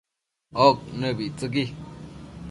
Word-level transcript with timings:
oc 0.65 0.79
nëbictsëqui 0.99 1.63